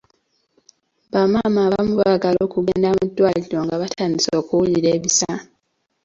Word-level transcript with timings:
Ba 1.11 1.21
maama 1.31 1.59
abamu 1.67 1.93
baagala 1.99 2.39
okugenda 2.47 2.89
mu 2.97 3.03
ddwaliro 3.09 3.59
nga 3.65 3.75
batandise 3.81 4.31
okuwulira 4.39 4.89
ebisa. 4.97 5.33